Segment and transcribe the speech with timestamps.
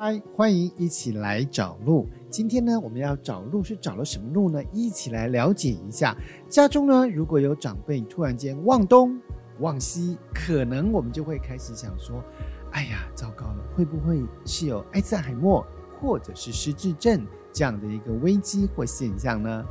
[0.00, 2.08] 嗨，欢迎一起来找路。
[2.30, 4.62] 今天呢，我们要找路是找了什么路呢？
[4.72, 6.16] 一起来了解一下。
[6.48, 9.20] 家中呢，如果有长辈突然间忘东
[9.58, 12.22] 忘西，可能我们就会开始想说：
[12.70, 15.66] 哎呀，糟糕了，会不会是有艾滋海默
[16.00, 19.64] 或者是失智症这样的一个危机或现象呢？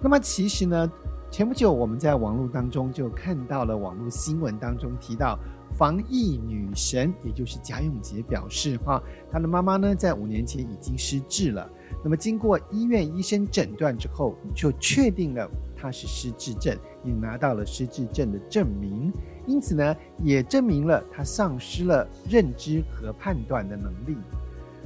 [0.00, 0.90] 那么其实呢，
[1.30, 5.38] 前不久我们在网络当中就看到了网络新闻当中提到。
[5.76, 11.68] 防疫女神，也就是贾永婕表示，哈，她的妈妈呢，在五年前已经失智了。
[12.02, 19.12] 那么经过医院医生诊断之后，就确定了她是失智症，也拿到了失智症的证明。
[19.46, 24.16] 因此呢，也证明了她丧失了认知和判断的能力。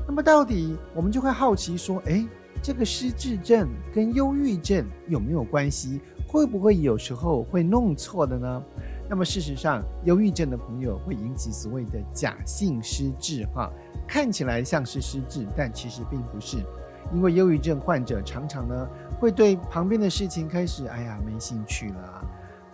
[0.06, 2.27] 那么到底我们就会好奇说，诶，
[2.62, 6.00] 这个失智症跟忧郁症有没有关系？
[6.27, 8.62] 会不会有时候会弄错的呢？
[9.10, 13.70] 那么事实上，忧郁症的朋友会引起所谓的假性失智，哈，
[14.06, 16.58] 看起来像是失智，但其实并不是。
[17.14, 18.86] 因为忧郁症患者常常呢
[19.18, 22.22] 会对旁边的事情开始，哎呀，没兴趣了，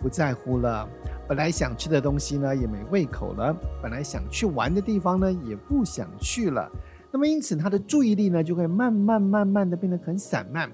[0.01, 0.85] 不在乎了。
[1.25, 6.69] 本来想吃的东西呢也没胃口了，本来想去玩的地方呢也不想去了。
[7.11, 10.69] 那么因此他的注意力呢就会慢慢慢慢的变得很散漫，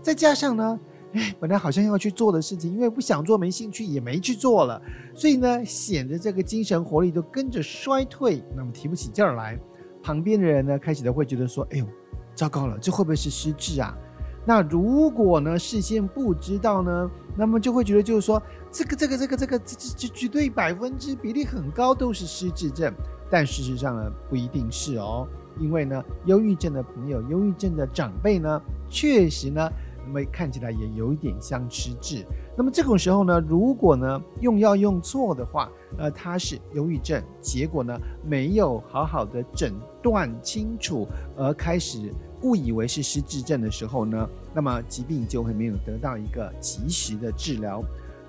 [0.00, 0.80] 再加上呢。
[1.38, 4.80] 本来好像要去做的事情，因为不想做、没兴趣，也没去做了，
[5.14, 9.58] 所以呢，显得这个精神活力都跟着衰退，那么提不起劲儿来。
[10.02, 11.86] 旁边的人呢，开始都会觉得说：“哎呦，
[12.34, 13.96] 糟糕了，这会不会是失智啊？”
[14.44, 22.92] 那如果呢，事先不知道呢，那么就会觉得就是说，这个、这个、这个、这个，这、这、这绝对百分之比例很高都是失智症。
[23.30, 25.26] 但事实上呢，不一定是哦，
[25.58, 29.70] 因为呢，忧郁症的朋友、忧郁症的长辈呢，确实呢。
[30.06, 32.24] 那么看起来也有一点像失智。
[32.56, 42.12] 那么这种时候呢，如果呢用药用错的话，呃，他是忧郁症，结果呢没有好好的诊断清楚，而开始
[42.42, 47.82] 误以为是失智症的时候呢，那么疾病就会没有得到一个及时的治疗。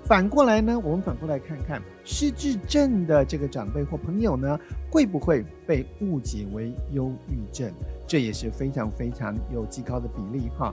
[0.04, 4.56] 反过来呢，我们反过来看看失智症的这个长辈或朋友呢，
[4.88, 7.72] 会不会被误解为忧郁症？
[8.06, 10.72] 这也是非常非常有极高的比例哈。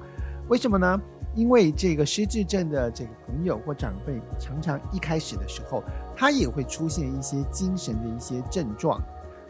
[0.49, 1.01] 为什么呢？
[1.35, 5.83] 因为这个失智症的这个朋友或长辈，常常一开始的时候，
[6.15, 9.01] 他也会出现一些精神的一些症状，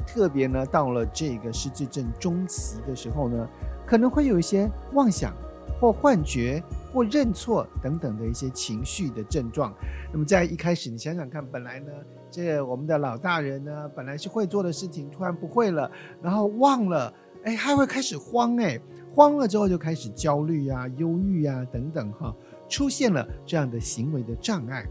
[0.07, 3.45] 特别呢，到了这个失智症中期的时候呢，
[3.85, 5.33] 可能会有一些妄想
[5.81, 9.73] 或幻觉或认错等等的一些情绪的症状。
[10.13, 11.91] 那么在一开始，你想想看，本来呢，
[12.31, 18.79] 这我们的老大人呢，本来是会做的事情，突然不会了，然后忘了，哎，还会开始慌，哎。
[19.13, 22.35] 慌了之后就开始焦虑啊、忧郁啊等等哈，
[22.67, 24.83] 出现了这样的行为的障碍，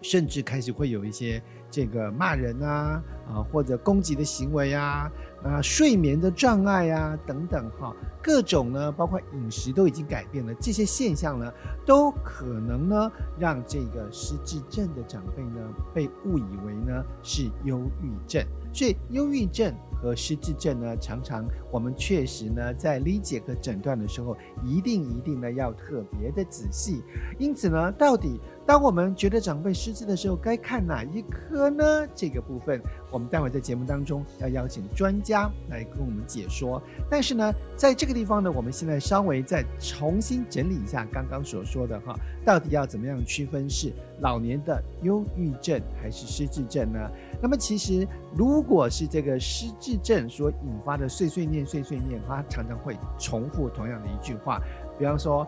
[0.00, 5.10] 甚至开始会有一些这个骂人啊啊或者攻击的行为啊
[5.44, 11.52] 啊睡眠的障碍啊等等哈，各种呢包括饮食都已经改变了，这些现象呢
[11.84, 15.60] 都可能呢让这个失智症的长辈呢
[15.92, 18.42] 被误以为呢是忧郁症，
[18.72, 19.74] 所以忧郁症。
[20.02, 27.02] 和失智症呢，常常我们确实呢，在理解和诊断的时候，一定一定呢要特别的仔细。
[27.38, 32.06] 因此呢，到底当我们觉得长辈失智的时候，该看哪一科呢？
[32.14, 32.82] 这个部分，
[33.12, 36.82] 我们待会在节目当中要邀请专家来跟我们解说。
[37.08, 46.98] 但是呢，在这个地方呢，我们现在稍微再重新整理一下刚刚所说的哈，到底要怎么样区分是老年的忧郁症还是失智症呢？
[47.42, 54.60] 那么其实，如果是这个失智症所引发的碎碎念、碎碎念，它常常会重复同样的一句话，
[54.96, 55.42] 比方说：“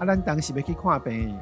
[0.00, 1.32] 啊，咱当时没去看病，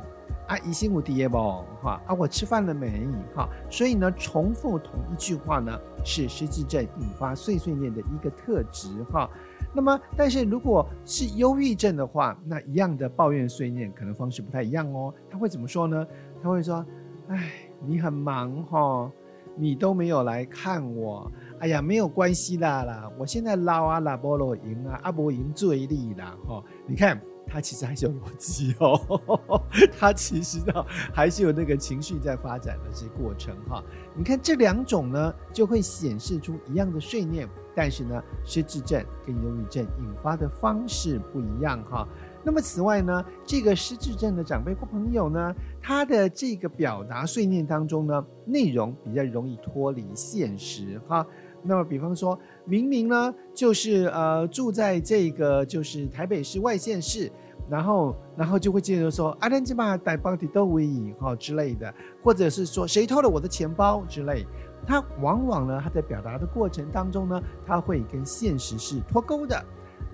[0.46, 1.38] 啊，医生有滴耶不？
[1.82, 3.08] 哈，啊，我吃饭了没？
[3.34, 5.72] 哈。”所以呢，重复同一句话呢，
[6.04, 9.26] 是失智症引发碎碎念的一个特质哈。
[9.72, 15.12] 那么，但是如果是忧郁症的话，那一样的抱怨碎念，可能方式不太一样哦。
[15.30, 16.06] 他会怎么说呢？
[16.42, 16.84] 他会说
[17.28, 17.52] ：“哎，
[17.86, 19.10] 你很忙哈。”
[19.56, 21.30] 你都没有来看我，
[21.60, 26.62] 哎呀，没有关系啦啦，我现在捞啊拉波罗赢啊，阿波赢最利啦哈。
[26.86, 29.62] 你看他其实还是有逻辑哦，
[29.98, 33.82] 他其实呢还是有那个情绪在发展的这过程哈。
[34.16, 42.08] 你看这两种呢，就会显示出一样的睡念，但是呢，失智症跟忧郁症引发的方式不一样哈。
[42.44, 51.26] 那么此外呢，这个失智症的长辈或朋友呢，他的这个表达碎念当中呢，内容比较容易脱离现实哈。
[51.62, 57.32] 那么比方说，明明呢就是呃住在这个就是台北市外县市，
[57.70, 61.92] 然后然后就会接着说阿兰吉巴带包的都为赢哈之类的，
[62.22, 64.46] 或者是说谁偷了我的钱包之类。
[64.86, 69.64] 他往往呢，他在表达的过程当中呢，他会跟现实是脱钩的。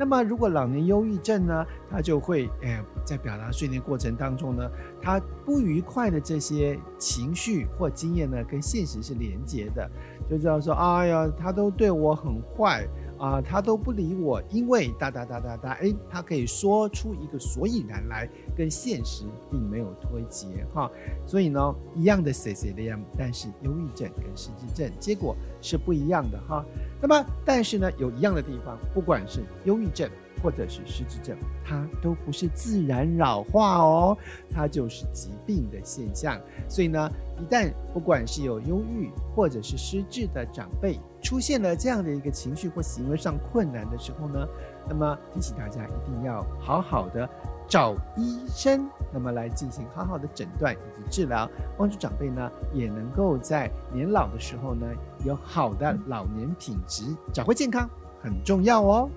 [0.01, 4.67] 那么，如果老年忧郁症呢，他就会，哎，在表达训练过程当中呢，
[4.99, 9.87] 他不愉快的这些情绪或经验呢，跟现实是连接的，
[10.27, 12.89] 就知道说，哎呀，他都对我很坏。
[13.21, 18.27] 啊，他都不理我，因为哒哒哒哒哒，哎，他可以说出一个所以然来，
[18.57, 20.91] 跟现实并没有脱节哈。
[21.27, 26.65] 所以呢，一样的 C C D M，，但是忧郁症跟失智症结果是不一样的哈。
[26.99, 30.11] 那么，但是呢，有一样的地方，不管是忧郁症。
[30.43, 34.17] 或者是失智症，它都不是自然老化哦，
[34.53, 36.41] 它就是疾病的现象。
[36.69, 44.47] 所以呢，一旦不管是有忧郁或者是失智的长辈出现了这样的一个情绪或行为上困难的时候呢，
[44.89, 47.29] 那么提醒大家一定要好好的
[47.69, 54.87] 找医生，那么来进行好好的诊断以及治疗，帮助长辈呢也能够在年老的时候呢
[55.25, 57.89] 有好的老年品质，找回健康
[58.23, 59.09] 很重要哦。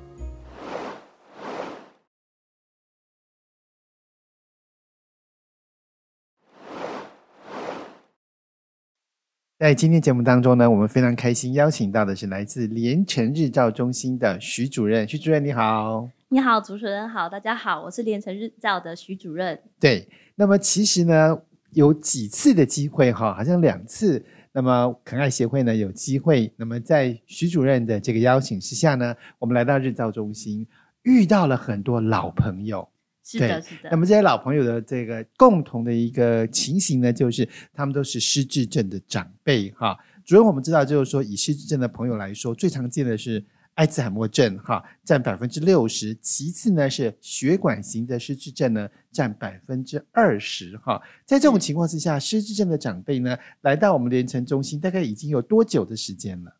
[9.63, 15.07] 在今天节目当中呢，我们非常开心邀请到的是来自连城日照中心的徐主任。
[15.07, 19.57] 徐主任你好，你好，主持人好，大家好，我是连城日照的徐主任。
[19.80, 20.06] 对，
[20.36, 21.39] 那么其实呢，
[21.71, 24.25] 有几次的机会哈，好像两次。
[24.51, 30.68] 那么可爱协会呢有机会，那么在徐主任的这个邀请之下呢，我们来到日照中心，
[31.04, 32.86] 遇到了很多老朋友。
[33.23, 33.89] 是的，是的。
[33.89, 39.97] 那么这些老朋友的这个共同的一个情形呢，就是他们都是失智症的长辈哈。
[40.25, 43.43] 主任，我们知道，就是说以失智症的朋友来说，最常见的是
[43.75, 46.13] 阿兹海默症哈，占百分之六十。
[46.21, 51.01] 其次呢是血管型的失智症呢，占百分之二十哈。
[51.25, 56.55] 在这种情况之下，失智症的长辈呢，来到我们连城中心，大概已经有多久的时间了？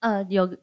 [0.00, 0.56] 呃，有。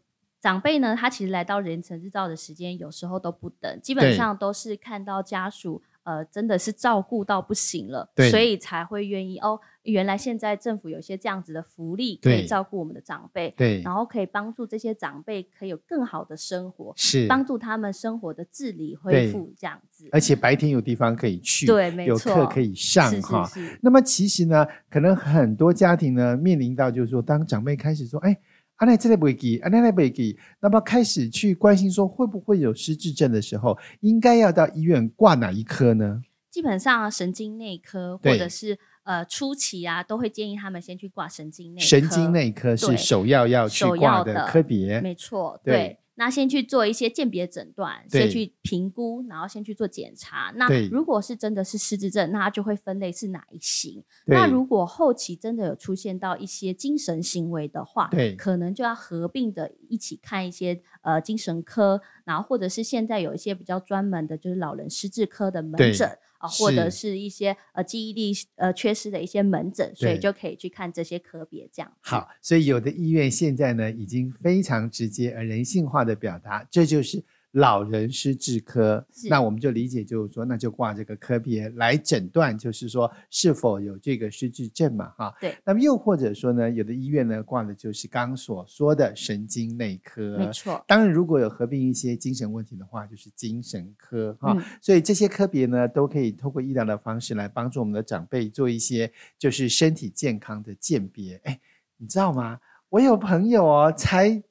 [0.45, 9.59] 长辈呢，他其实来到连城日照的时间有时候都不等，基本上都是看到家属呃真的是照顾到不行了，所以才会愿意哦。
[9.81, 20.07] 原来现在政府有些这样子的福利可以照顾我们的长辈，对，然后可以帮助这些长辈可以有更好的生活，是帮助他们生活的自理恢复这样子。
[20.12, 23.50] 而且白天有地方可以去，对，没错，有课可以上哈。
[23.81, 28.38] 那么其实呢，可能很多家庭呢面临到就是说，当长辈开始说，哎。
[28.77, 30.36] 阿奶这类不会给，阿奶奶不会给。
[30.60, 36.22] 那么开始去关心说会不会有失智症的时候，应该要到医院挂哪一科呢？
[36.51, 41.86] 基本上神经内科或者是呃初期啊，都会建议他们先去挂神经内科。
[41.86, 45.98] 神经内科是首要要去挂的科别，没错，对。
[46.15, 50.51] 对那先去做一些鉴别诊断，先去评估，然后先去做检查。
[50.56, 54.03] 那如果是真的是失智症，那它就会分类是哪一型。
[54.25, 66.17] 那如果后期真的有出现到一些精神行为的话，对，可能就要合并的一起看一些呃精神科，然后或者是现在有一些比较专门的，就是老人失智科的门诊。
[66.47, 71.92] 或者是一些呃记忆力呃缺失的一些门诊，所以就可以去看这些科别这样。
[72.01, 77.24] 好，所以有的医院现在呢，已经非常直接而人性化的表达，这就是。
[77.55, 85.33] 老人失智科，那我们就理解就是说，那就挂这个科别来诊断，就是说是否有这个失智症嘛，哈。
[85.39, 85.55] 对。
[85.63, 90.83] 那么又或者说呢，有的医院呢挂的就是刚所说的神经内科，没错。
[90.85, 94.62] 当然，如果有合并一些精神问题的话，就是精神科，哈、嗯。
[94.81, 99.09] 所以这些科别呢，都可以透过医疗的方式来帮助我们的长辈做一些
[99.39, 101.39] 就是身体健康的鉴别。
[101.45, 101.57] 哎，
[101.95, 102.59] 你知道吗？
[102.89, 104.43] 我有朋友哦，才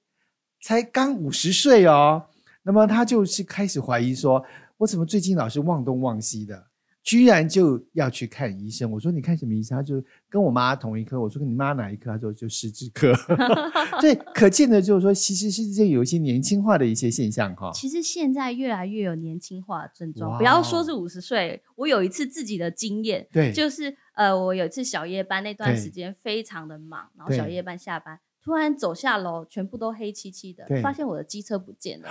[0.62, 2.24] 才刚五十岁哦。
[2.64, 4.42] 那么他就是开始怀疑说，
[4.78, 6.66] 我怎么最近老是忘东忘西的，
[7.02, 8.90] 居然就要去看医生。
[8.90, 9.76] 我说你看什么医生？
[9.76, 11.20] 他就跟我妈同一科。
[11.20, 12.10] 我说跟你妈哪一科？
[12.12, 13.12] 他说就失智科。
[14.00, 17.70] 所以可见的就是说，其实是这有一些年轻化的一些现象哈。
[17.74, 21.62] 其实现在越来越有年轻化的症状，不要说是五十岁。
[21.76, 32.08] 我有一次自己的经验，对，就是呃，我有一次小夜班那段时间非常的忙，然后小夜班下班，突然走下楼，全部都黑漆漆的，发现我的机车不见了。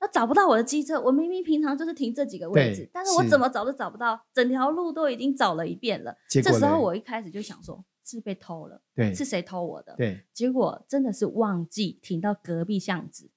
[0.00, 6.16] 那找不到我的机车，我明明平常就是停这几个位置，但是我怎么找都找不到，整条路都已经找了一遍了。
[6.28, 9.94] 这时候我一开始就想说，是被偷了，对，是谁偷我的？
[9.96, 13.30] 对，结果真的是忘记停到隔壁巷子。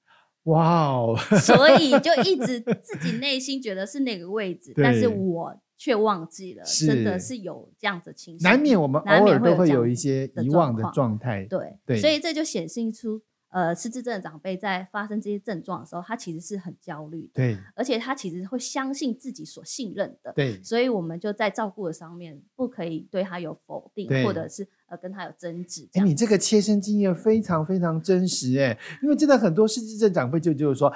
[0.44, 1.16] 哇哦！
[1.40, 8.44] 所以就一直自己内心觉得是那个位置， 但是我却忘记了，真的是有这样子的情绪。
[8.44, 11.46] 难免我们偶尔都会有一些遗忘的状态。
[11.46, 13.22] 对对，所以这就显示出。
[13.52, 25.88] 呃，失智症的长辈在发生这些症状的时候，他其实是很焦虑的，对，而且他其实会相信自己所信任的，对，所以我们就在照顾的上面不可以对他有否定，或者是呃跟他有争执。
[25.94, 30.92] 哎，你这个切身经验非常非常真实哎，因为真的很多失智症长辈就就是说。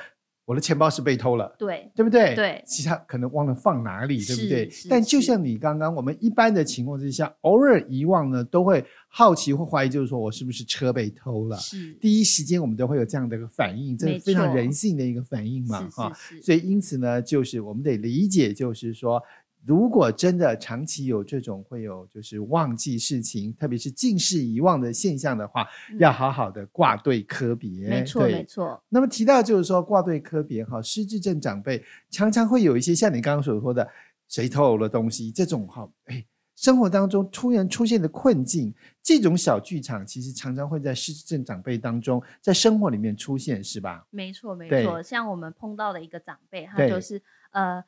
[0.45, 2.35] 我的钱包是被偷了，对，对不对？
[2.35, 4.69] 对，其他可能忘了放哪里，对不对？
[4.87, 11.57] 但就像你刚刚，我们一般的情况之下，偶尔遗忘呢，都会好奇或怀疑，就是说我是不是车被偷了？
[11.57, 16.11] 是，第一时间我们都会有这样的一个反应，这是非常人性的一个反应嘛，哈。
[16.43, 19.21] 所以因此呢，就是我们得理解，就是说。
[19.65, 27.89] 如果真的长期有这种会有就是忘记事情，特别是近视遗忘的现象的话，嗯、要好好的挂对科别。
[27.89, 28.79] 没错，没错。
[28.89, 33.89] 那么提到就是说挂对科别哈，失智症长辈常常会有一些像你刚刚所说的
[34.27, 36.24] 谁偷了东西这种哈，哎，
[36.55, 44.05] 生活当中突然出现的困境，这种小剧场其实常常会在失智症长辈当中在生活里面出现，是吧？
[44.12, 45.01] 没错，没错。
[45.01, 47.19] 像我们碰到的一个长辈，他就是
[47.50, 47.84] 呃。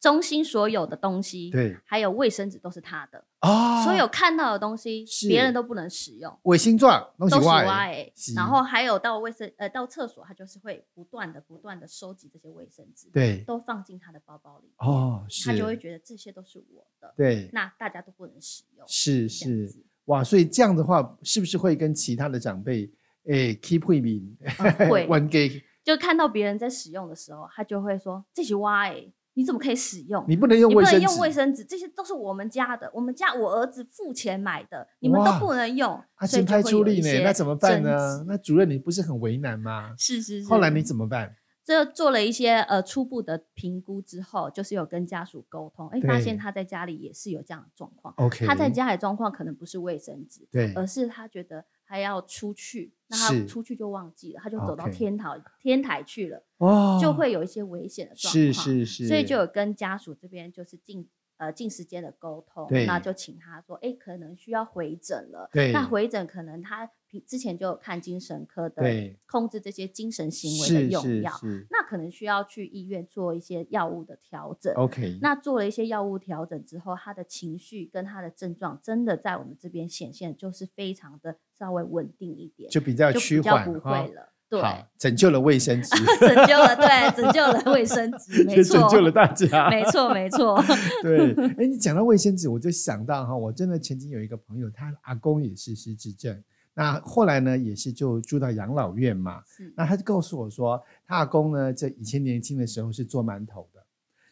[0.00, 6.38] 中心所有的东西，对，还有卫生纸都是他的啊，所有看到的东西，别人都不能使用。
[6.42, 22.90] 卫星状都是挖哎，然后还有到卫生呃到厕所，他就是会不断的不断的收集这些卫生纸，对，都放进他的包包里哦，他就会觉得这些都是我的，对，那大家都不能使用，是是哇，所以这样的话，是不是会跟其他的长辈
[23.24, 24.22] 诶 keep 会面
[24.88, 29.10] 会玩 g 就看到别人在使用的时候，他就会说这些挖哎。
[29.38, 30.24] 你怎么可以使用？
[30.26, 35.92] 你不能用卫生纸，你不能用卫生纸，这些都是我们家的，我们家我儿子付钱买的，你们都不能用。
[36.16, 38.24] 啊，先拍出力呢，那怎么办呢？
[38.26, 39.94] 那主任你不是很为难吗？
[39.96, 40.48] 是是是。
[40.48, 41.36] 后来你怎么办？
[41.64, 48.12] 这做了一些呃初步的评估之后，就是有跟家属沟通，哎，发现他在家里也是有这样的状况。
[48.16, 51.64] OK，他在家里状况可能不是卫生纸，对，而是他觉得。
[51.88, 56.44] 他要出去，那他出去就忘记了，他就走到天台天台去了，
[57.00, 58.32] 就会有一些危险的状况。
[58.32, 65.48] 是是是，所以就有跟家属这边就是进呃近时间的沟通，那就请他说，哎，可能需要回诊了。
[65.52, 66.90] 对，那回诊可能他。
[67.26, 68.82] 之前就有看精神科的，
[69.26, 71.32] 控制这些精神行为的用药，
[71.70, 74.74] 那可能需要去医院做一些药物的调整。
[74.74, 84.32] OK，那做了一些药物调整之后，他的情绪跟他的症状真的在我们这边显现，就是非常的稍微稳定一点，就比较趋缓，不会了。
[84.50, 84.62] 对，
[84.96, 90.58] 拯救了卫生纸， 拯救了，对，拯救了卫生纸，没 错，拯救了大家，没错，没错。
[91.02, 96.42] 对，哎，你讲到卫生纸，我就想到哈，我真的曾经有一个朋友，他阿公也是失智症。
[96.78, 99.42] 那后来呢，也是就住到养老院嘛。
[99.44, 99.72] 是。
[99.76, 103.84] 那他就告诉我说，他阿公呢，在以前年轻的时候是做馒头的。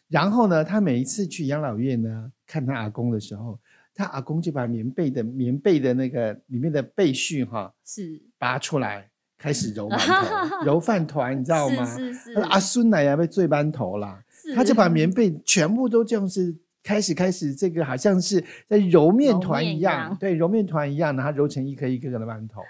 [0.07, 3.59] 然后呢，他每一次去养老院呢，看他阿公的时候，
[3.93, 11.83] 他阿公就把棉被的棉被的那个里面的被絮哈，是拔出来开始揉馒头、 揉饭团，你知道吗？
[11.85, 12.39] 是是是。
[12.39, 14.23] 阿孙奶奶被醉馒头啦，
[14.55, 16.55] 他就把棉被全部都这样是。
[16.87, 22.61] 开始开始，这个好像是在揉面团一样，对，揉面团一样，然后揉成一颗一颗的馒头，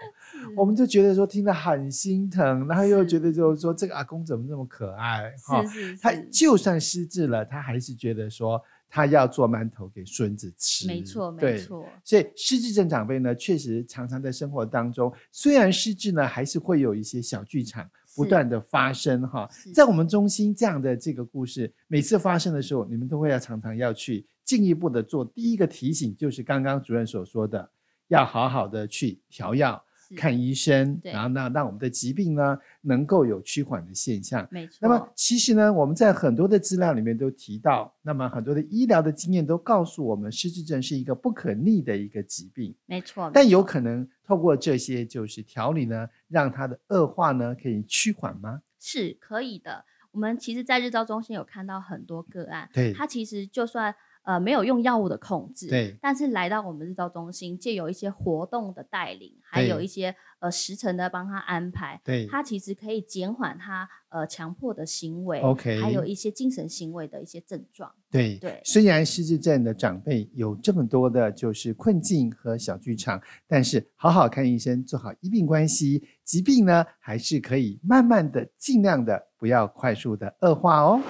[0.55, 5.63] 我们就觉得说听得很心疼，然后又觉得就是说这个阿公怎么那么可爱哈？
[6.01, 8.59] 他就算失智了，他还是觉得说
[8.89, 11.85] 他要做馒头给孙子吃，没错，没错。
[12.03, 17.87] 所以失智症长辈呢，确实常常在生活当中，虽然失智呢，还是会有一些小剧场。
[18.17, 27.69] 不断的发生哈，在我们中心这样的这个故事，每次发生的时候，你们都会要常常要去进一步的做第一个提醒，就是刚刚主任所说的，
[28.07, 29.81] 要好好的去调药。
[30.15, 34.47] 看医生，然后呢让我们的疾病呢能够有趋缓的现象。
[34.51, 34.77] 没错。
[34.81, 42.73] 那么其实呢，我们在很多的资料里面都提到，那么很多的医疗的经验都告诉我们，失智症是一个不可逆的一个疾病。
[42.85, 43.29] 没错。
[43.33, 48.61] 但有可能透过这些就是调理呢，让它的恶化呢可以趋缓吗？
[48.79, 49.83] 是可以的。
[50.11, 53.93] 我们其实，在日照中心有看到很多个案，对，它其实就算。
[54.27, 68.59] 呃，没有用药物的控制，对，但是来到我们日照中心，借由一些活动的带领，还有一些呃时程的帮他安排，对，他其实可以减缓他呃强迫的行为，OK，还有一些精神行为的一些症状，对对。
[68.65, 81.01] 虽然失智症的长辈有这么多的就是困境和小剧场，但是好好看医生，做好医病关系，疾病呢还是可以慢慢的、尽量的不要快速的恶化哦。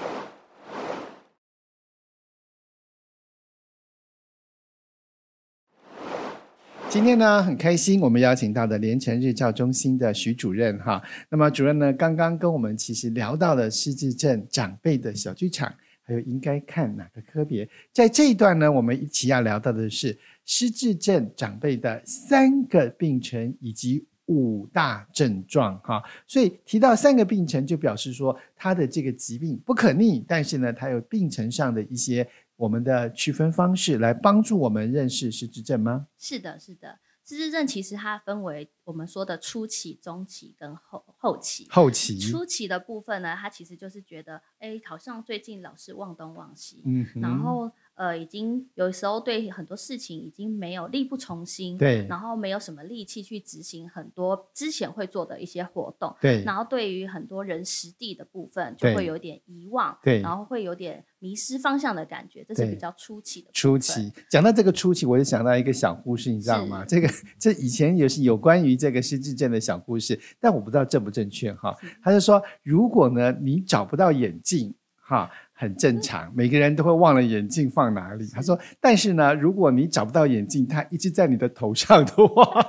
[6.90, 11.02] 今天呢，很开心，我们邀请到的连城日照中心的徐主任哈。
[11.28, 15.70] 那么主任呢，刚刚跟我们其实聊到了失智症长辈的小剧场，
[16.02, 17.68] 还有应该看哪个科别。
[17.92, 26.02] 在这一段呢，我们一起要聊到的是失智症长辈的三个病程以及五大症状哈。
[26.26, 32.26] 所以提到三个病程，就表示说他的这个疾病不可逆，但是呢，他有病程上的一些
[32.58, 36.08] 我们的区分方式来帮助我们认识失智症吗？
[36.18, 36.98] 是的，是的。
[37.24, 41.66] 失智症其实它分为我们说的初期、中期跟后后期。
[41.70, 47.70] 后期初期的部分呢，它其实就是觉得，哎，好像最近老是忘东忘西，嗯，然后。
[47.98, 63.50] 呃，已经有时候对很多事情已经没有力不从心，对，然后没有什么力气去执行很多之前会做的一些活动，对，然后对于很多人实地的部分就会有点遗忘，对，然后会有点迷失方向的感觉，这是比较初期的。
[63.52, 66.84] 初期讲到这个初期，我就想到一个小故事，你知道吗？
[66.86, 71.76] 这个这以前也是有关于这个失智症的小故事，但我不知道正不正确哈。
[72.00, 75.28] 他就说，如果呢你找不到眼镜，哈。
[75.60, 78.24] 很正常，每个人都会忘了眼镜放哪里。
[78.32, 82.64] 他说：“但是呢，如果你找不到眼镜，它一直在你的头上的话，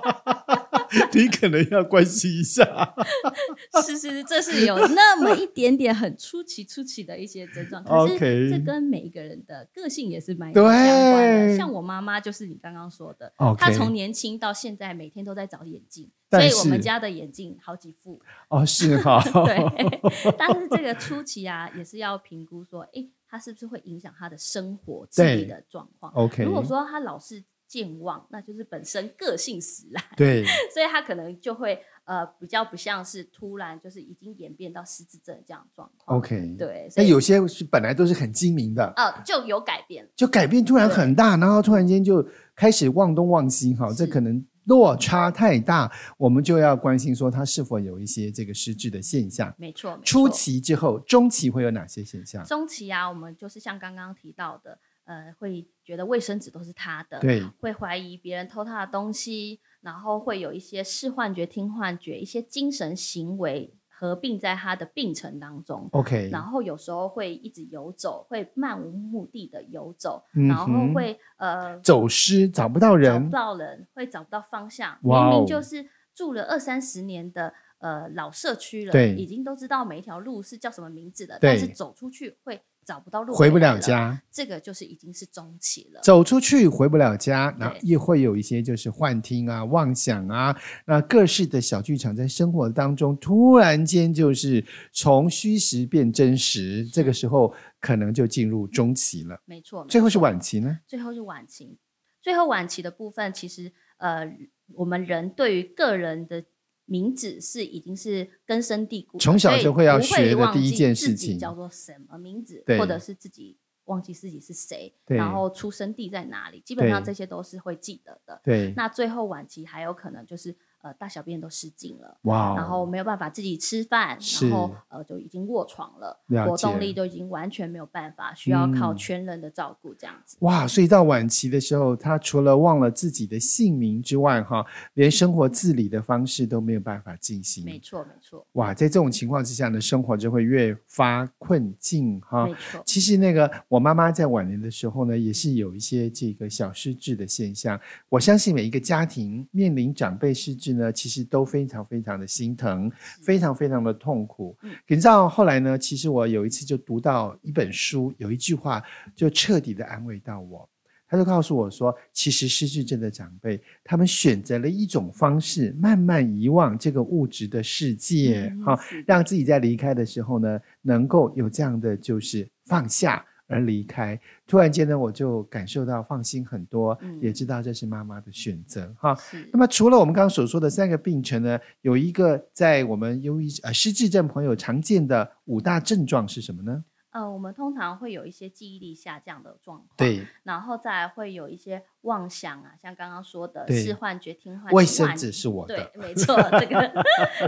[1.13, 2.65] 你可能要关心一下。
[3.85, 7.83] ”是是是，这是有那么一点点很出奇、出奇的一些症状。
[7.83, 11.57] 可是这跟每一个人的个性也是蛮有相关的。
[11.57, 16.09] 像我妈妈，就是你刚刚说的，她从年轻到现在，每天都在找眼镜。
[16.31, 20.31] 所以我们家的眼镜好几副哦，是哈， 对。
[20.37, 26.43] 但是这个初期啊，也是要评估说，哎，他是不是会影响他的生活自理的状况？OK。
[26.43, 30.03] 如果说他老是健忘，那就是本身个性使然。
[30.17, 30.43] 对。
[30.73, 36.17] 所以他可能就会呃比较不像是突然就是已经演变到失智症这样的状况。
[36.17, 36.55] OK。
[36.57, 36.89] 对。
[36.97, 44.43] 那有些是本来都是很精明的，呃，就有改变，就改变突然很大，然后突然间就开始忘东忘西，哈，这可能。
[44.65, 49.51] 落差太大，我们就要关心说他是否有一些这个失智的现象。
[49.57, 50.03] 没错，没错。
[50.03, 52.45] 初期之后，中期会有哪些现象？
[52.45, 54.77] 中期啊，我们就是像刚刚提到的，
[55.09, 63.73] 呃，会觉得卫生纸都是他的，对，会怀疑别人偷他的东西，然后会有一些视幻觉、听幻觉，一些精神行为。
[63.91, 74.97] 合并在他的病程当中，OK，然后有时候会一直游走，会漫无目的的游走，嗯、然后会呃走失，找不到人，找不到人，会找不到方向。
[75.01, 75.85] 明明就是
[76.15, 82.61] 住了二三十年的呃老社区了，对，已经都知道每一条路是叫什么名字的，但是走出去会。
[82.89, 86.01] 找不到路回，不了家，这个就是已经是中期了。
[86.01, 99.39] 走出去回不了家，那也会有一些就是幻听啊、妄想啊，那各式的小剧场在生活当中突然间就是从虚实变真实，这个时候可能就进入中期了。
[99.45, 100.79] 没错，最后是晚期呢？
[100.87, 101.77] 最后是晚期，
[102.19, 104.27] 最后晚期的部分，其实呃，
[104.73, 106.43] 我们人对于个人的。
[106.89, 118.41] 名字是已经是根深蒂固，从小就会要学的第一件事情，叫做什么名字，或者是自己忘记自己是谁，然后出生地在哪里，基本上这些都是会记得的。
[118.43, 120.55] 对，那最后晚期还有可能就是。
[120.81, 122.55] 呃，大小便都失禁了，哇！
[122.55, 130.37] 然后没有办法自己吃饭，然后呃就已经卧床了，了，活动力都已经完全没有办法，需要靠全人的照顾这样子。
[130.39, 137.65] 哇，所以到晚期的时候，他除了忘了自己的姓名之外，哈，连生活自理的方式都没有办法进行。
[137.65, 138.45] 没错，没错。
[138.53, 142.45] 哇，在这种情况之下呢，生活就会越发困境，哈。
[142.45, 142.81] 没错。
[142.85, 147.77] 其实那个我妈妈在晚年的时候呢，也是有一些这个小失智的现象。
[148.07, 151.49] 我相信每一个家庭面临长辈失智呢，其实都。
[151.49, 152.91] 非常非常的心疼，
[153.23, 154.55] 非常非常的痛苦。
[154.87, 155.75] 你知道后来呢？
[155.75, 158.83] 其实我有一次就读到一本书，有一句话
[159.15, 160.69] 就彻底的安慰到我。
[161.07, 173.25] 他就告诉我说，其实失智症的长辈，他们选择了一种方式，慢慢遗忘这个物质的世界，哈、嗯，让自己在离开的时候呢，能够有这样的就是放下。
[173.49, 179.17] 而离开，突然间呢，我就感受到放心很多，嗯、也知道这是妈妈的选择哈。
[179.51, 186.83] 那么除了我们刚刚所说的三个病程呢，有一个在我们忧郁呃失智症朋友常见的五大症状是什么呢？
[187.11, 197.03] 呃，我们通常会有一些记忆力下降的状况，对，然后再来会有一些妄想啊，像刚刚说的视幻觉、听幻觉，卫生纸是我的，对，没错，这个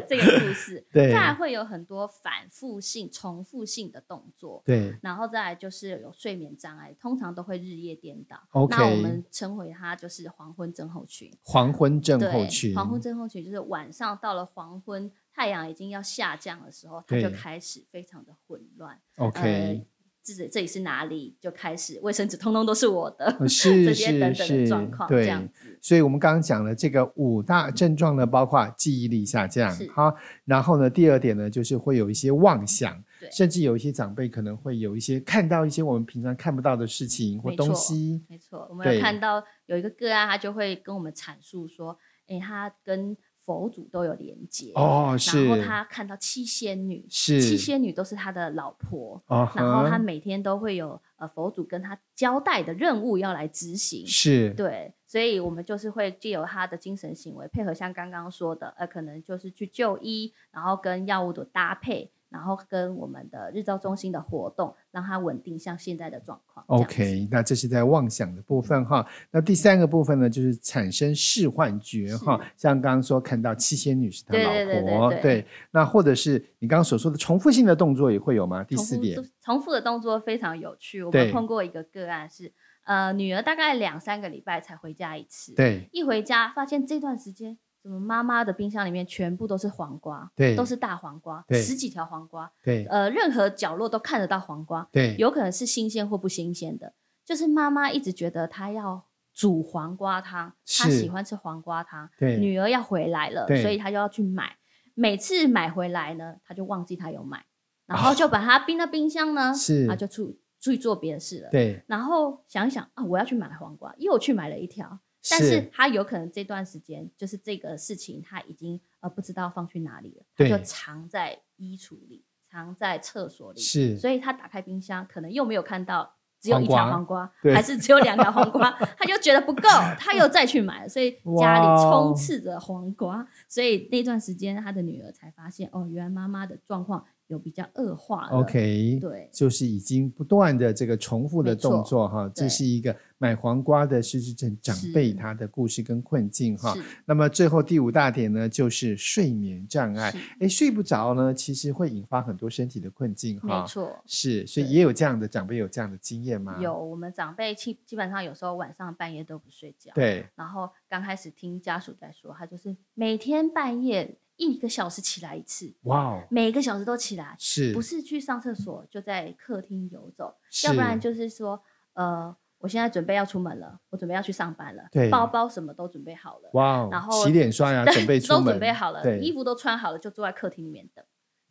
[0.08, 15.12] 这个故事， 对，再来会有很多反复性、重复性的动作，对，然后再来就是有睡眠障碍，通常都会日夜颠倒，OK，那我们称为它就是黄昏症候群，黄昏症候群，黄昏症候群就是晚上到了黄昏。
[15.34, 19.00] 太阳已经要下降的时候，它就开始非常的混乱。
[19.18, 19.86] OK，呃、
[20.24, 21.36] 这这里是哪里？
[21.40, 25.80] 就开始卫生纸通通都是我的， 是这些等等的状况，对，这样子。
[25.82, 30.14] 所以我们刚刚讲了这个五大症状呢，包括记忆力下降，好，
[30.46, 38.24] 然后呢，第二点呢，就是会有一些妄想，甚至有一些长辈可能会有一些看到一些我们平常看不到的事情或东西。
[38.30, 45.48] 没错，没错，我们有看到有一个个案，他就会跟我们阐述说，哎，他跟佛祖都有连接哦，是。
[45.48, 62.12] 然后他看到七仙女，是七仙女都是他的老婆，哦、然后他每天都会有呃佛祖跟他交代的任务要来执行，是对，所以我们就是会借由他的精神行为，配合像刚刚说的，呃，可能就是去就医，然后跟药物的搭配。
[62.32, 66.66] 然后跟我们的日照中心的活动，让它稳定，像现在的状况。
[66.68, 69.06] OK，那这是在妄想的部分哈。
[69.30, 75.46] 那第三个部分呢，就是产生视幻觉哈，像刚刚说看到七仙女是他老婆，对。
[75.72, 78.64] 那或者是你刚刚所说的重复性的动作也会有吗？
[78.64, 81.04] 第四点，重复的动作非常有趣。
[81.04, 82.54] 我们碰过一个个案是，
[82.86, 87.58] 呃，女儿大概两三个礼拜才回家一次，对，一回家发现这段时间。
[87.82, 96.94] 怎么妈妈的冰箱里面全部都是黄瓜，对，都是大黄瓜，十几条黄瓜，对，呃，任何角落都看得到黄瓜，对，有可能是新鲜或不新鲜的。
[97.26, 104.58] 就是妈妈一直觉得她要煮黄瓜汤，她喜欢吃黄瓜汤，对，女儿要回来了，所以她就要去买。
[104.94, 107.46] 每次买回来呢，她就忘记她有买，
[107.88, 111.82] 然后就把它冰到冰箱呢，是，她就出出去做别的事了，对。
[111.88, 115.00] 然后想一想啊，我要去买黄瓜，又去买了一条。
[115.30, 123.60] 但是他有可能这段时间就是这个事情，他已经呃不知道放去哪里了，他就藏在衣橱里，藏在厕所里。
[123.60, 133.28] 是，所以他打开冰箱，可能又没有看到只有一条黄瓜，还是只有两条黄瓜， 他就觉得不够，他又再去买了，所以家里充斥着黄瓜。
[133.48, 137.06] 所以那段时间，他的女儿才发现，哦，原来妈妈的状况。
[137.32, 146.76] 有比较恶化，OK，对，就是已经不断的这个重复的动作哈，这是一个买黄瓜的失智症长辈他的故事跟困境哈。
[147.06, 153.62] 那么最后第五大点呢，就是睡眠障碍，哎，睡不着呢，其实会引发很多身体的困境哈。
[153.62, 156.58] 没错，是，所以也有这样的长辈有这样的经验吗？
[156.60, 164.18] 有，我们长辈基基本上有时候晚上半夜都不睡觉，对，然后刚开始听家属在说，他就是每天半夜。
[164.50, 166.24] 一个小时起来一次，哇哦！
[166.30, 171.62] 每个小时都起来，是，不是去上厕所就在客厅游走，要不然就是说，
[171.94, 176.90] 呃，我现在准备要出门了，我准备要去上班了，对，包包什么都准备好了，哇哦！
[176.92, 181.06] 然后洗脸刷 牙准备，都准备好了，衣服都穿好了，就坐在客厅里面等，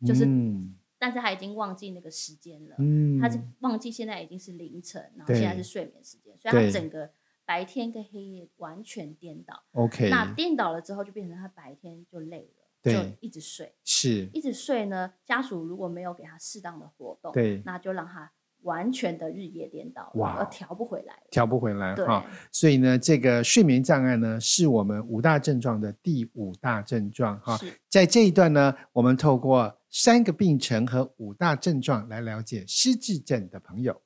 [0.05, 7.09] 就是，嗯，但是他已经忘记那个时间了，嗯，他是忘记现在已经是凌晨，然后现在是睡眠时间，所以他整个
[7.45, 12.60] 白天跟黑夜完全颠倒，OK，那颠倒了之后就变成他白天就累了。
[12.83, 15.13] 就一直睡，是一直睡呢。
[15.25, 18.31] 家属如果没有给他适当的活动，对，那就让他
[18.63, 21.95] 完全的日夜颠倒，哇，而调不回来，调不回来。
[21.95, 27.39] 哈，所以呢，这个睡眠障碍呢，是我们五大症状的第五大症状。
[27.41, 33.99] 哈，在这一段呢，我们透过三个病程和五大症状来了解失智症的朋友。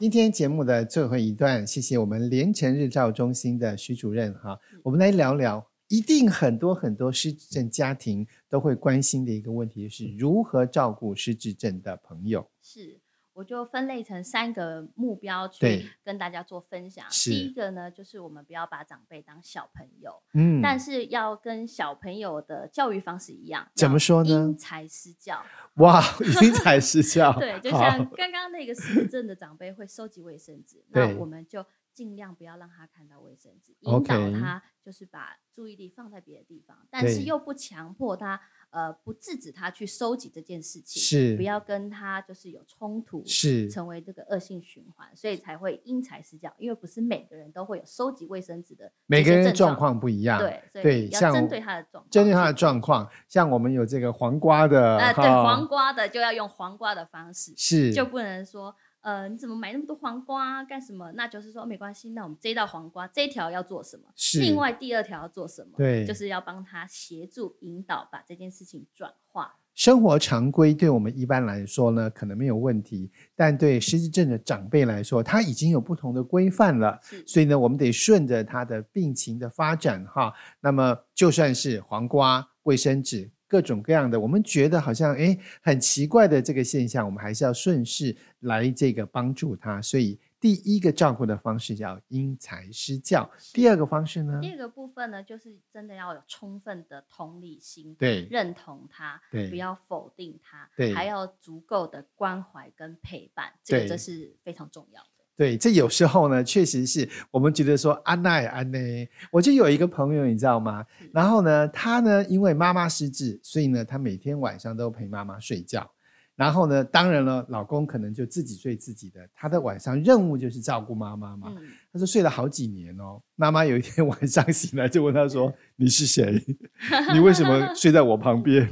[0.00, 12.48] 今天节目的最后一段，谢谢我们连城日照中心的徐主任哈，我们来聊聊，一定很多很多失智症家庭都会关心的一个问题，就是如何照顾失智症的朋友。
[12.62, 13.00] 是。
[13.38, 17.06] 我就分类成三个目标去跟大家做分享。
[17.08, 23.70] 第一个呢，就是我们不要把长辈当小朋友，嗯，但是要跟小朋友的教育方式一样。
[23.76, 24.28] 怎么说呢？
[24.28, 25.40] 因材施教。
[25.74, 26.02] 哇，
[26.42, 27.32] 因材施教。
[27.38, 38.40] 对，就像刚刚那个失智症的长辈会收集卫生纸，那我们就尽量不要让他看到卫生纸，引导他就是把注意力放在别的地方，但是又不强迫他。
[38.70, 46.52] 呃，不制止他去收集这件事情，是不要跟他就是有冲突，是成为这个恶性循环，所以才会因材施教。
[46.58, 53.08] 因为不是每个人都会有收集卫生纸的，每个人的状况不一样，对对，要针对他的状况，针对他的状况。
[53.28, 58.74] 像我们有这个黄瓜的，呃，对，黄瓜的就要用黄瓜的方式，是就不能说。
[59.08, 61.10] 呃，你怎么买那么多黄瓜干什么？
[61.12, 64.02] 那就是说没关系，那我们这道黄瓜这一条要做什么？
[64.14, 65.70] 是另外第二条要做什么？
[65.78, 69.54] 对，就是要帮他协助引导，把这件事情转化。
[69.74, 77.00] 生活常规对我们一般来说呢，可能没有问题，但对失智症的长辈来说，他已经有不同的规范了。
[77.26, 80.34] 所以呢，我们得顺着他的病情的发展哈。
[80.60, 83.30] 那么就算是黄瓜、卫生纸。
[83.48, 89.80] 各种各样的，我们觉得好像哎很奇怪的这个现象，我们还是要顺势来这个帮助他。
[89.80, 93.28] 所以第一个照顾的方式叫因材施教。
[93.54, 94.38] 第二个方式呢？
[94.42, 105.08] 第二个部分呢，就是真的要有充分的同理心，对，认同他，对，不要否定他，对，还要足够的关怀跟陪伴，这个这是非常重要的。
[105.38, 109.08] 对，这有时候呢，确实是我们觉得说安奈安奈。
[109.30, 110.84] 我就有一个朋友，你知道吗？
[111.12, 115.88] 然后呢，他呢，因为妈妈失智，所以呢，他每天晚上都陪妈妈睡觉。
[116.34, 121.54] 然后呢，当然了，老公可能就自己睡自己的，他的晚上任务就是照顾妈妈嘛。
[121.56, 126.44] 嗯、他说睡了好几年哦，妈妈有一天 晚上醒来就问他说：“你是谁？
[127.14, 128.68] 你为什么睡在我旁边？”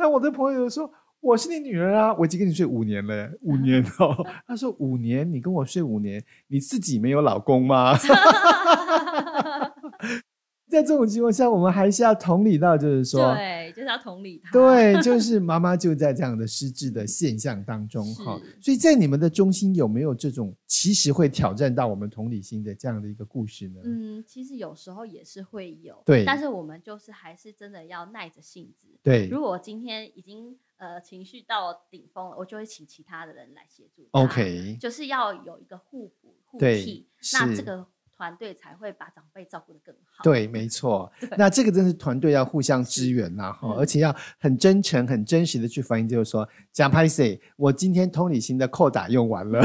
[0.00, 7.96] 那我的朋友说：“我是你女儿啊，我已经跟你睡五年了，五 年哦。”他说：“五年，你跟我睡五年，你自己没有老公吗？”
[10.70, 14.52] 在这种情况下，我们还是要同理到，就是说，对，就是要同理他。
[14.52, 18.38] 对，就是妈妈就在这样的失智的现象当中哈。
[18.60, 23.80] 所以在你们的中心有没有这种其实会挑战到我们同理心的这样的一个故事呢？
[23.82, 26.22] 嗯，其实有时候也是会有，对。
[26.26, 28.88] 但是我们就是还是真的要耐着性子。
[29.02, 29.26] 对。
[29.28, 34.08] 如果今天已经呃情绪到顶峰了，我就会请其他的人来协助。
[34.12, 34.76] OK。
[34.80, 37.06] 就是要有一个互补互替。
[37.34, 37.86] 那这个。
[38.18, 40.24] 团队才会把长辈照顾得更好。
[40.24, 41.08] 对，没错。
[41.36, 49.60] 那这个真是团队要互相支援呐，哈，而且要很真诚、很真实的去反映，就是说，讲拍谢，我今天同理心的扣打用完了，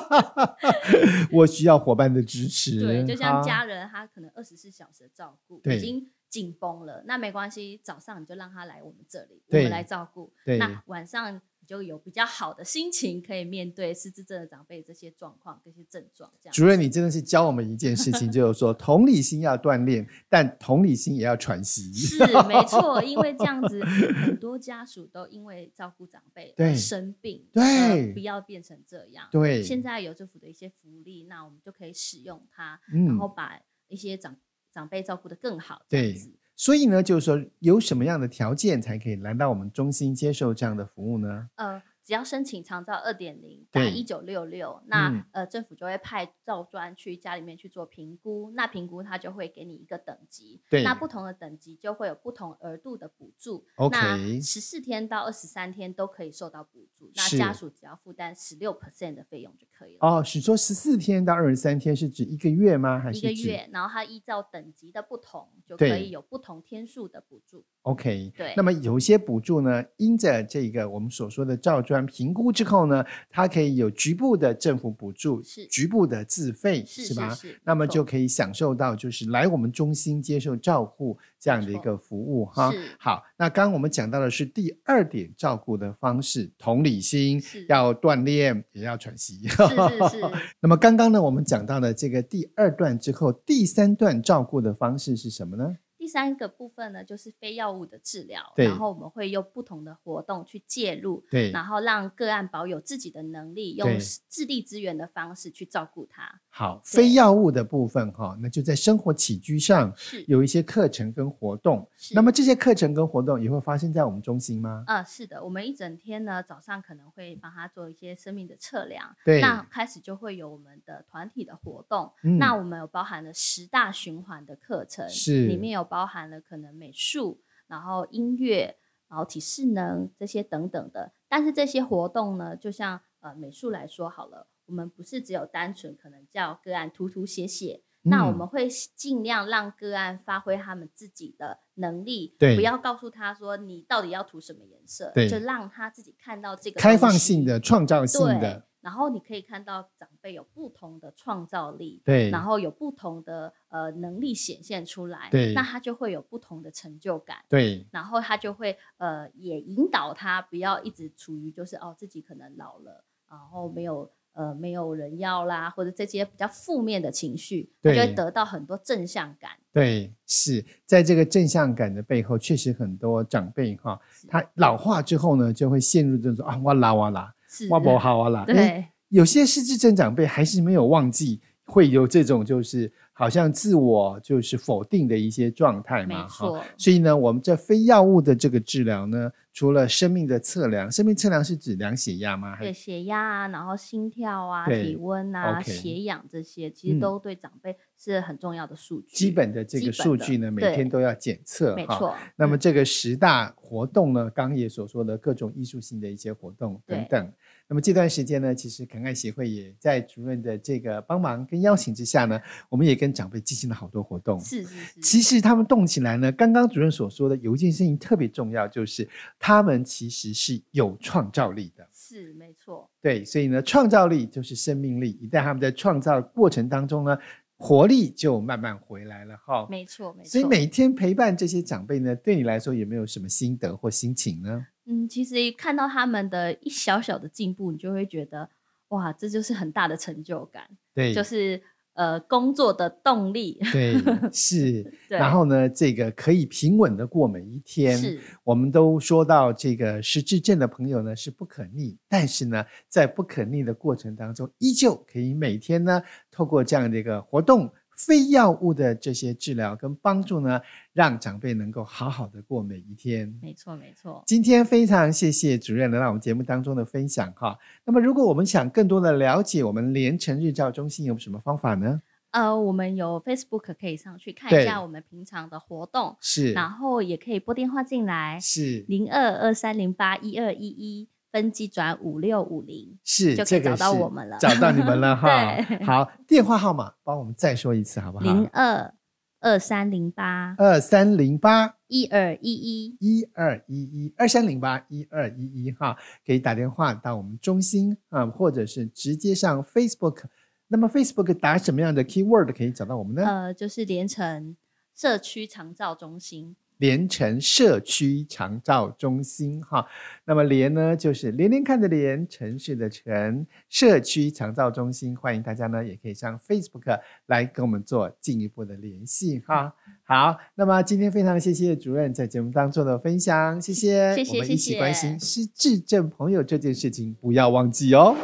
[1.32, 2.80] 我需要伙伴的支持。
[2.80, 10.32] 对，就像家人，他可能二十四小时的照顾已经紧绷了，那没关系，早上你就让他来我们这里，我们来照顾。
[10.58, 11.40] 那晚上你。
[11.66, 16.30] 就有比较好的心情，可以面对失智症的长辈这些状况、这些症状。
[16.38, 21.90] 这样，主任，你真的是教我们一件事情，就是说 同理心要锻炼，但同理心也要喘息。
[21.94, 29.26] 是没错，因为这样子，很多家属都因为照顾长辈生病，对，对不要变成这样。
[29.32, 34.36] 对，现在有政府的一些福利，那我们就可以使用它，嗯、然后把一些长
[34.74, 35.82] 长辈照顾的更好。
[35.88, 36.16] 对。
[36.56, 41.48] 所以呢，就是说，有什么样的条件才可以来到我们中心接受这样的服务呢？
[41.56, 41.82] 呃。
[42.04, 53.64] 只要申请长照二点零，打一九六六，那、嗯、呃政府就会派照专去家里面去做评估，那评估他就会给你一个等级，对，那不同的等级就会有不同额度的补助。
[53.76, 59.98] OK，那十四天到二十三天都可以受到补助，那家属只要负担十六 percent 的费用就可以了。
[60.00, 63.00] 哦，是说十四天到二十三天是指一个月吗？
[63.00, 63.66] 还是一个月？
[63.72, 67.64] 然后它依照等级的不同，就可以有不同天数的补助。
[67.82, 68.52] OK，对。
[68.56, 72.84] 那么有些补助呢，因着这个我们所说的照专评估之后。
[72.84, 77.34] 呢，它可以有局部的政府补助，是局部的自费，是，是吧？
[77.62, 82.70] 那么就可以享受到就是来我们中心接受照顾这样的一个服务哈。
[82.98, 89.48] 好，那刚刚我们讲到的是第二点照顾的方式，同理心要锻炼，也要喘息。
[89.48, 90.20] 是是是。
[90.60, 95.76] 那么刚刚呢，我们讲到了这个第二段之后，第三段照顾的方式是什么呢？
[96.04, 103.88] 第三个部分呢，就是非药物的治疗，然后我们会用不同的活动去介入，对，然后让个案保有自己的能力，用
[104.28, 106.42] 自力资源的方式去照顾他。
[106.50, 111.88] 好，非药物的部分哈，那就在生活起居上是有一些课程跟活动。
[112.12, 114.84] 那么这些课程跟活动也会发生在我们中心吗？
[114.86, 125.82] 嗯、呃，是的，我们一整天呢，早上可能会帮他做一些生命的测量，对，那开始就会有我们的团体的活动，嗯、那我们有包含了十大循环的课程，是里面有。
[125.94, 128.76] 包含了可能美术，然后音乐，
[129.08, 131.12] 然后体适能这些等等的。
[131.28, 148.66] 但是这些活动呢，就像呃美术来说好了，我们不是只有单纯可能叫个案涂涂写写，嗯，那我们会尽量让个案发挥他们自己的能力，对，不要告诉他说你到底要涂什么颜色，对，就让他自己看到这个开放性的、创造性的。
[148.84, 169.52] 然后你可以看到长辈有不同的创造力，对，然后有不同的呃能力显现出来，对，那他就会有不同的成就感，对，然后他就会呃也引导他不要一直处于就是哦自己可能老了，然后没有呃没有人要啦，或者这些比较负面的情绪，他就会得到很多正向感。
[169.72, 177.34] 对，是在这个正向感的背后，确实很多长辈哈，他老化之后呢，就会陷入这种啊哇啦哇啦。
[177.70, 178.44] 哇不好啊啦！
[178.46, 186.62] 对，有些失智症长辈还是没有忘记会有这种就是好像自我就是否定的一些状态嘛，哈。
[186.76, 192.58] 所以呢，我们这非药物的这个治疗呢，除了生命的测量，生命测量是指量血压吗？
[192.58, 199.14] 对，血压啊，然后心跳啊，体温啊，血氧这些，其实都对长辈是很重要的数据。
[199.14, 201.76] 基本的这个数据呢，每天都要检测。
[201.76, 202.14] 没错。
[202.34, 207.32] 那么这个十大活动呢，刚刚也所说的各种艺术性的一些活动等等。
[207.66, 214.38] 那么这段时间呢，其实肯爱协会也在主任的这个帮忙跟邀请之下呢，我们也跟长辈进行了好多活动。
[214.38, 215.00] 是是是。
[215.00, 221.88] 其实他们动起来呢，刚刚主任所说的有一件事情特别重要，就是他们其实是有创造力的。
[221.92, 222.90] 是没错。
[223.00, 225.18] 对，所以呢，创造力就是生命力。
[225.20, 227.16] 一旦他们在创造过程当中呢，
[227.56, 229.66] 活力就慢慢回来了哈。
[229.70, 230.28] 没错没错。
[230.28, 234.66] 所以每天陪伴这些长辈呢，对你来说有没有什么心得或心情呢？
[234.86, 238.48] 嗯，其实看到他们的一小小的进步，你就会觉得
[238.88, 240.64] 哇，这就是很大的成就感。
[240.94, 241.62] 对，就是。
[241.96, 243.94] 呃，工作的动力对
[244.34, 247.96] 是，对然后呢，这个可以平稳的过每一天。
[247.96, 257.72] 是，我们都说到这个失智症的朋友呢是不可逆，但是呢，在不可逆的过程当中，依旧可以每天呢透过这样的一个活动。
[257.96, 260.60] 非药物的这些治疗跟帮助呢，
[260.92, 263.32] 让长辈能够好好的过每一天。
[263.42, 264.22] 没错，没错。
[264.26, 267.58] 今天非常谢谢主任来到我们节目当中的分享哈。
[267.84, 272.02] 那么，如果我们想更多的了解我们连城日照中心有什么方法呢？
[272.30, 281.08] 呃，我们有 Facebook 可以上去看一下我们平常的活动，是，然后也可以拨电话进来，是零二二三零八一二一一。
[281.34, 285.60] 分机转五六五零，是就可以找到我们了，找到你们了 哈。
[285.84, 288.24] 好，电话号码帮我们再说一次好不好？
[288.24, 288.94] 零二
[289.40, 300.22] 二三零八二三零八一二一一一二一一二三零八一二一一哈，可以打电话到我们中心啊，或者是直接上 Facebook。
[300.68, 303.24] 那么 Facebook 打什么样的 keyword 可以找到我们呢？
[303.26, 304.56] 呃，就是连城
[304.94, 306.54] 社区长照中心。
[306.78, 309.86] 连城社区长照中心，哈，
[310.24, 319.74] 那么连呢就是连连看的连，城市的城，社区长照中心，欢迎大家呢也可以上 Facebook 来跟我们做进一步的联系，哈。
[320.02, 328.14] 好，那么今天非常谢谢主任在节目当中的分享，谢谢，谢谢，我们一起关心失智症朋友这件事情，不要忘记哦。